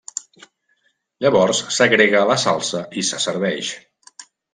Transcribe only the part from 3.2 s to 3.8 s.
serveix.